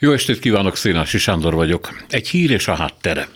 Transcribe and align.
Jó 0.00 0.12
estét 0.12 0.38
kívánok, 0.38 0.76
Szénási 0.76 1.18
Sándor 1.18 1.54
vagyok. 1.54 2.04
Egy 2.08 2.28
hír 2.28 2.50
és 2.50 2.68
a 2.68 2.74
háttere. 2.74 3.28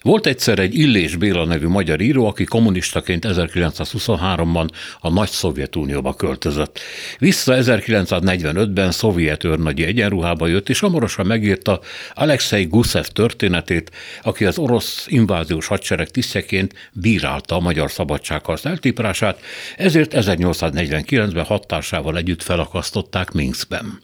Volt 0.00 0.26
egyszer 0.26 0.58
egy 0.58 0.74
Illés 0.74 1.16
Béla 1.16 1.44
nevű 1.44 1.66
magyar 1.66 2.00
író, 2.00 2.26
aki 2.26 2.44
kommunistaként 2.44 3.26
1923-ban 3.28 4.68
a 5.00 5.10
nagy 5.10 5.28
Szovjetunióba 5.28 6.14
költözött. 6.14 6.80
Vissza 7.18 7.54
1945-ben 7.56 8.90
szovjet 8.90 9.44
őrnagyi 9.44 9.84
egyenruhába 9.84 10.46
jött, 10.46 10.68
és 10.68 10.80
hamarosan 10.80 11.26
megírta 11.26 11.80
Alexei 12.14 12.64
Gusev 12.64 13.04
történetét, 13.04 13.90
aki 14.22 14.44
az 14.44 14.58
orosz 14.58 15.06
inváziós 15.08 15.66
hadsereg 15.66 16.10
tisztjeként 16.10 16.74
bírálta 16.92 17.54
a 17.54 17.60
magyar 17.60 17.90
szabadságharc 17.90 18.64
eltiprását, 18.64 19.40
ezért 19.76 20.12
1849-ben 20.14 21.44
hatásával 21.44 22.16
együtt 22.16 22.42
felakasztották 22.42 23.32
Minskben. 23.32 24.00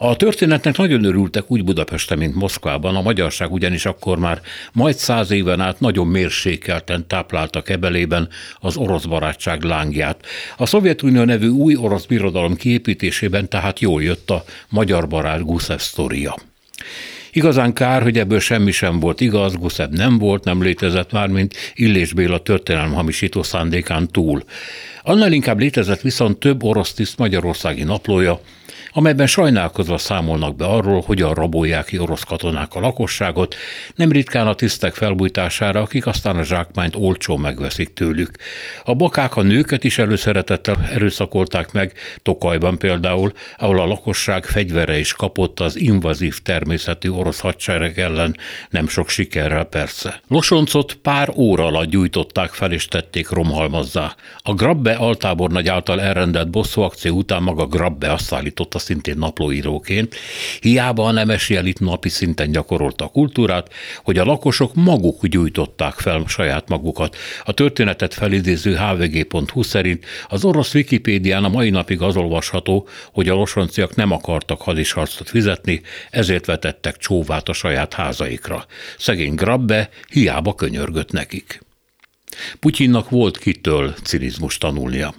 A 0.00 0.16
történetnek 0.16 0.76
nagyon 0.76 1.04
örültek 1.04 1.50
úgy 1.50 1.64
Budapesten, 1.64 2.18
mint 2.18 2.34
Moszkvában, 2.34 2.96
a 2.96 3.02
magyarság 3.02 3.52
ugyanis 3.52 3.86
akkor 3.86 4.18
már 4.18 4.40
majd 4.72 4.96
száz 4.96 5.30
éven 5.30 5.60
át 5.60 5.80
nagyon 5.80 6.06
mérsékelten 6.06 7.06
táplálta 7.06 7.62
kebelében 7.62 8.28
az 8.60 8.76
orosz 8.76 9.04
barátság 9.04 9.62
lángját. 9.62 10.26
A 10.56 10.66
Szovjetunió 10.66 11.24
nevű 11.24 11.48
új 11.48 11.76
orosz 11.76 12.04
birodalom 12.04 12.56
kiépítésében 12.56 13.48
tehát 13.48 13.80
jól 13.80 14.02
jött 14.02 14.30
a 14.30 14.44
magyar 14.68 15.08
barát 15.08 15.44
Gusev 15.44 15.78
sztoria. 15.78 16.36
Igazán 17.32 17.72
kár, 17.72 18.02
hogy 18.02 18.18
ebből 18.18 18.40
semmi 18.40 18.70
sem 18.70 19.00
volt 19.00 19.20
igaz, 19.20 19.54
Guszeb 19.54 19.94
nem 19.94 20.18
volt, 20.18 20.44
nem 20.44 20.62
létezett 20.62 21.12
már, 21.12 21.28
mint 21.28 21.54
Illés 21.74 22.12
Béla 22.12 22.38
történelem 22.38 22.92
hamisító 22.92 23.42
szándékán 23.42 24.08
túl. 24.08 24.42
Annál 25.02 25.32
inkább 25.32 25.58
létezett 25.58 26.00
viszont 26.00 26.38
több 26.38 26.62
orosz 26.62 26.92
tiszt 26.92 27.18
magyarországi 27.18 27.82
naplója, 27.82 28.40
amelyben 28.92 29.26
sajnálkozva 29.26 29.98
számolnak 29.98 30.56
be 30.56 30.64
arról, 30.64 31.02
hogyan 31.06 31.34
rabolják 31.34 31.84
ki 31.84 31.98
orosz 31.98 32.22
katonák 32.22 32.74
a 32.74 32.80
lakosságot, 32.80 33.54
nem 33.94 34.12
ritkán 34.12 34.46
a 34.46 34.54
tisztek 34.54 34.94
felbújtására, 34.94 35.80
akik 35.80 36.06
aztán 36.06 36.36
a 36.36 36.42
zsákmányt 36.42 36.96
olcsó 36.96 37.36
megveszik 37.36 37.92
tőlük. 37.92 38.30
A 38.84 38.94
bakák 38.94 39.36
a 39.36 39.42
nőket 39.42 39.84
is 39.84 39.98
előszeretettel 39.98 40.88
erőszakolták 40.92 41.72
meg, 41.72 41.92
Tokajban 42.22 42.78
például, 42.78 43.32
ahol 43.56 43.80
a 43.80 43.86
lakosság 43.86 44.44
fegyvere 44.44 44.98
is 44.98 45.12
kapott 45.12 45.60
az 45.60 45.76
invazív 45.76 46.38
természetű 46.38 47.10
orosz 47.10 47.40
hadsereg 47.40 47.98
ellen, 47.98 48.36
nem 48.70 48.88
sok 48.88 49.08
sikerrel 49.08 49.64
persze. 49.64 50.20
Losoncot 50.28 50.94
pár 50.94 51.32
óra 51.34 51.64
alatt 51.66 51.88
gyújtották 51.88 52.50
fel 52.50 52.72
és 52.72 52.86
tették 52.86 53.30
romhalmazzá. 53.30 54.14
A 54.38 54.54
Grabbe 54.54 54.94
altábornagy 54.94 55.68
által 55.68 56.00
elrendelt 56.00 56.50
bosszúakció 56.50 57.16
után 57.16 57.42
maga 57.42 57.66
Grabbe 57.66 58.12
azt 58.12 58.32
állította 58.32 58.78
szintén 58.88 59.18
naplóíróként, 59.18 60.14
hiába 60.60 61.04
a 61.04 61.10
nemesi 61.10 61.56
elit 61.56 61.80
napi 61.80 62.08
szinten 62.08 62.50
gyakorolta 62.50 63.04
a 63.04 63.08
kultúrát, 63.08 63.72
hogy 64.02 64.18
a 64.18 64.24
lakosok 64.24 64.74
maguk 64.74 65.26
gyújtották 65.26 65.94
fel 65.94 66.24
saját 66.26 66.68
magukat. 66.68 67.16
A 67.44 67.52
történetet 67.52 68.14
felidéző 68.14 68.76
hvg.hu 68.76 69.62
szerint 69.62 70.04
az 70.28 70.44
orosz 70.44 70.74
Wikipédián 70.74 71.44
a 71.44 71.48
mai 71.48 71.70
napig 71.70 72.02
az 72.02 72.16
olvasható, 72.16 72.88
hogy 73.12 73.28
a 73.28 73.34
losonciak 73.34 73.94
nem 73.94 74.12
akartak 74.12 74.60
hadisharcot 74.60 75.28
fizetni, 75.28 75.80
ezért 76.10 76.46
vetettek 76.46 76.96
csóvát 76.96 77.48
a 77.48 77.52
saját 77.52 77.94
házaikra. 77.94 78.66
Szegény 78.98 79.34
Grabbe 79.34 79.88
hiába 80.08 80.54
könyörgött 80.54 81.12
nekik. 81.12 81.60
Putyinnak 82.60 83.10
volt 83.10 83.38
kitől 83.38 83.94
cinizmus 84.02 84.58
tanulnia. 84.58 85.14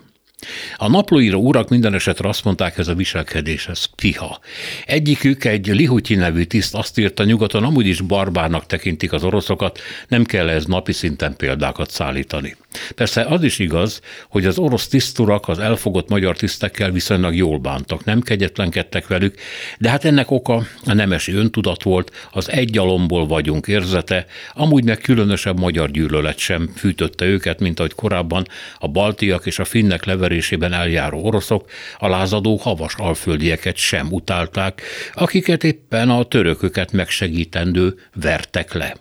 A 0.78 0.90
naplóíró 0.90 1.42
urak 1.42 1.70
minden 1.70 1.94
esetre 1.94 2.30
azt 2.30 2.44
mondták, 2.44 2.78
ez 2.78 2.88
a 2.88 2.94
viselkedés, 2.94 3.68
ez 3.68 3.86
fiha. 3.96 4.40
Egyikük, 4.86 5.44
egy 5.44 5.68
Lihutyi 5.68 6.16
nevű 6.16 6.44
tiszt 6.44 6.76
azt 6.76 6.98
írta, 6.98 7.24
nyugaton 7.24 7.64
amúgy 7.64 7.88
is 7.88 8.02
barbárnak 8.02 8.66
tekintik 8.66 9.14
az 9.14 9.24
oroszokat, 9.24 9.80
nem 10.08 10.24
kell 10.24 10.50
ez 10.50 10.66
napi 10.66 10.92
szinten 10.92 11.36
példákat 11.36 11.92
szállítani. 11.92 12.56
Persze 12.96 13.22
az 13.22 13.44
is 13.44 13.60
igaz, 13.60 14.02
hogy 14.30 14.46
az 14.46 14.58
orosz 14.58 14.88
tiszturak 14.88 15.48
az 15.48 15.60
elfogott 15.60 16.10
magyar 16.10 16.38
tisztekkel 16.38 16.92
viszonylag 16.92 17.36
jól 17.36 17.58
bántak, 17.58 18.04
nem 18.04 18.22
kegyetlenkedtek 18.22 19.08
velük, 19.08 19.36
de 19.78 19.90
hát 19.90 20.06
ennek 20.06 20.32
oka 20.32 20.64
a 20.86 20.94
nemesi 20.94 21.34
öntudat 21.34 21.84
volt, 21.84 22.28
az 22.32 22.50
egy 22.50 22.78
alomból 22.78 23.28
vagyunk 23.28 23.68
érzete, 23.68 24.26
amúgy 24.54 24.84
meg 24.84 24.98
különösebb 24.98 25.60
magyar 25.60 25.92
gyűlölet 25.92 26.38
sem 26.38 26.72
fűtötte 26.76 27.26
őket, 27.26 27.60
mint 27.60 27.80
ahogy 27.80 27.94
korábban 27.94 28.48
a 28.80 28.88
baltiak 28.88 29.46
és 29.46 29.60
a 29.60 29.66
finnek 29.66 30.06
leverésében 30.06 30.74
eljáró 30.74 31.26
oroszok 31.26 31.70
a 31.98 32.08
lázadó 32.08 32.56
havas 32.56 32.94
alföldieket 32.98 33.76
sem 33.76 34.12
utálták, 34.12 34.82
akiket 35.14 35.64
éppen 35.64 36.10
a 36.10 36.24
törököket 36.24 36.92
megsegítendő 36.92 38.00
vertek 38.14 38.74
le. 38.74 38.96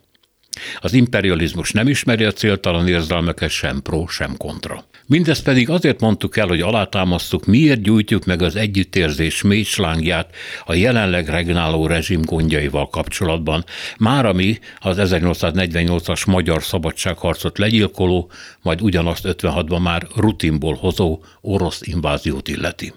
Az 0.80 0.92
imperializmus 0.92 1.72
nem 1.72 1.88
ismeri 1.88 2.24
a 2.24 2.32
céltalan 2.32 2.88
érzelmeket 2.88 3.50
sem 3.50 3.82
pro, 3.82 4.06
sem 4.06 4.36
kontra. 4.36 4.84
Mindezt 5.06 5.42
pedig 5.42 5.70
azért 5.70 6.00
mondtuk 6.00 6.36
el, 6.36 6.46
hogy 6.46 6.60
alátámasztuk, 6.60 7.46
miért 7.46 7.82
gyújtjuk 7.82 8.24
meg 8.24 8.42
az 8.42 8.56
együttérzés 8.56 9.42
mécslángját 9.42 10.34
a 10.64 10.74
jelenleg 10.74 11.28
regnáló 11.28 11.86
rezsim 11.86 12.20
gondjaival 12.22 12.88
kapcsolatban, 12.88 13.64
már 13.98 14.26
ami 14.26 14.58
az 14.78 14.96
1848-as 15.00 16.26
magyar 16.26 16.62
szabadságharcot 16.62 17.58
legyilkoló, 17.58 18.30
majd 18.62 18.80
ugyanazt 18.80 19.24
56-ban 19.28 19.82
már 19.82 20.06
rutinból 20.16 20.74
hozó 20.74 21.22
orosz 21.40 21.80
inváziót 21.84 22.48
illeti. 22.48 22.92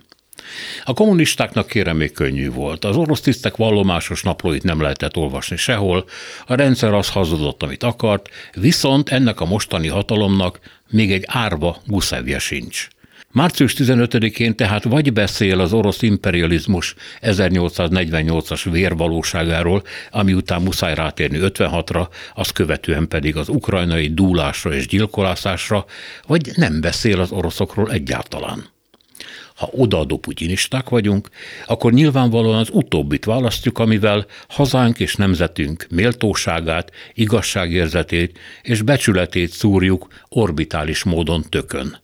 A 0.84 0.94
kommunistáknak 0.94 1.68
kérem 1.68 1.98
még 1.98 2.12
könnyű 2.12 2.52
volt. 2.52 2.86
Az 2.86 2.96
orosz 2.96 3.22
tisztek 3.22 3.56
vallomásos 3.56 4.24
naplóit 4.24 4.64
nem 4.64 4.82
lehetett 4.82 5.18
olvasni 5.18 5.56
sehol, 5.56 6.06
a 6.46 6.56
rendszer 6.56 6.94
az 6.94 7.10
hazudott, 7.10 7.64
amit 7.64 7.84
akart, 7.84 8.30
viszont 8.54 9.10
ennek 9.10 9.40
a 9.40 9.46
mostani 9.46 9.88
hatalomnak 9.88 10.60
még 10.90 11.12
egy 11.12 11.24
árva 11.28 11.78
guszevje 11.86 12.40
sincs. 12.40 12.88
Március 13.34 13.76
15-én 13.78 14.56
tehát 14.56 14.84
vagy 14.84 15.14
beszél 15.14 15.60
az 15.60 15.74
orosz 15.74 16.02
imperializmus 16.02 16.96
1848-as 17.22 18.68
vérvalóságáról, 18.72 19.84
ami 20.12 20.34
után 20.34 20.62
muszáj 20.62 20.94
rátérni 20.94 21.38
56-ra, 21.42 22.08
azt 22.36 22.52
követően 22.52 23.08
pedig 23.08 23.36
az 23.38 23.50
ukrajnai 23.50 24.14
dúlásra 24.14 24.74
és 24.74 24.88
gyilkolásásra, 24.88 25.86
vagy 26.28 26.52
nem 26.56 26.82
beszél 26.82 27.20
az 27.20 27.32
oroszokról 27.32 27.92
egyáltalán 27.92 28.70
ha 29.62 29.70
odaadó 29.72 30.18
putyinisták 30.18 30.90
vagyunk, 30.90 31.30
akkor 31.66 31.92
nyilvánvalóan 31.94 32.58
az 32.58 32.70
utóbbit 32.72 33.26
választjuk, 33.26 33.80
amivel 33.80 34.26
hazánk 34.48 35.00
és 35.00 35.16
nemzetünk 35.16 35.88
méltóságát, 35.90 36.92
igazságérzetét 37.14 38.40
és 38.62 38.82
becsületét 38.82 39.52
szúrjuk 39.52 40.08
orbitális 40.30 41.04
módon 41.04 41.44
tökön. 41.50 41.98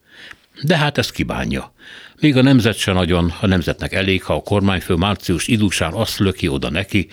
De 0.64 0.78
hát 0.78 0.98
ez 0.98 1.12
kibánja. 1.12 1.74
Még 2.20 2.38
a 2.38 2.42
nemzet 2.42 2.78
se 2.78 2.92
nagyon, 2.92 3.34
a 3.42 3.48
nemzetnek 3.48 3.94
elég, 3.94 4.24
ha 4.24 4.34
a 4.34 4.42
kormányfő 4.42 4.96
március 4.96 5.48
idusán 5.48 5.94
azt 5.94 6.20
löki 6.20 6.48
oda 6.48 6.70
neki, 6.70 7.08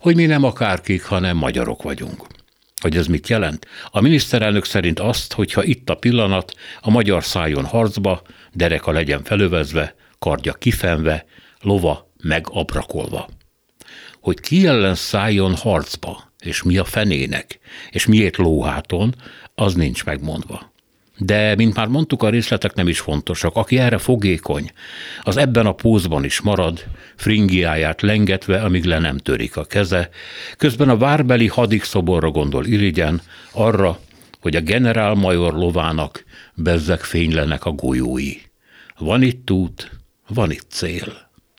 hogy 0.00 0.14
mi 0.14 0.26
nem 0.26 0.44
akárkik, 0.44 1.04
hanem 1.04 1.36
magyarok 1.36 1.82
vagyunk. 1.82 2.26
Hogy 2.80 2.96
ez 2.96 3.06
mit 3.06 3.28
jelent? 3.28 3.66
A 3.90 4.00
miniszterelnök 4.00 4.64
szerint 4.64 5.00
azt, 5.00 5.32
hogyha 5.32 5.64
itt 5.64 5.90
a 5.90 5.94
pillanat, 5.94 6.54
a 6.80 6.90
magyar 6.90 7.24
szálljon 7.24 7.64
harcba, 7.64 8.22
dereka 8.52 8.90
legyen 8.90 9.22
felövezve, 9.24 9.94
kardja 10.18 10.52
kifenve, 10.52 11.26
lova 11.60 12.12
megabrakolva. 12.22 13.28
Hogy 14.20 14.40
ki 14.40 14.66
ellen 14.66 14.94
szálljon 14.94 15.54
harcba, 15.54 16.32
és 16.38 16.62
mi 16.62 16.76
a 16.76 16.84
fenének, 16.84 17.58
és 17.90 18.06
miért 18.06 18.36
lóháton, 18.36 19.14
az 19.54 19.74
nincs 19.74 20.04
megmondva. 20.04 20.72
De, 21.18 21.54
mint 21.54 21.74
már 21.74 21.86
mondtuk, 21.86 22.22
a 22.22 22.28
részletek 22.28 22.74
nem 22.74 22.88
is 22.88 23.00
fontosak. 23.00 23.56
Aki 23.56 23.78
erre 23.78 23.98
fogékony, 23.98 24.70
az 25.22 25.36
ebben 25.36 25.66
a 25.66 25.72
pózban 25.72 26.24
is 26.24 26.40
marad, 26.40 26.84
fringiáját 27.16 28.02
lengetve, 28.02 28.62
amíg 28.62 28.84
le 28.84 28.98
nem 28.98 29.18
törik 29.18 29.56
a 29.56 29.64
keze, 29.64 30.08
közben 30.56 30.88
a 30.88 30.96
várbeli 30.96 31.46
hadik 31.46 31.82
szoborra 31.82 32.30
gondol 32.30 32.66
irigyen, 32.66 33.20
arra, 33.52 33.98
hogy 34.40 34.56
a 34.56 34.60
generálmajor 34.60 35.54
lovának 35.54 36.24
bezzeg 36.54 37.00
fénylenek 37.00 37.64
a 37.64 37.70
golyói. 37.70 38.32
Van 38.98 39.22
itt 39.22 39.50
út, 39.50 39.90
van 40.28 40.50
itt 40.50 40.66
cél. 40.68 41.27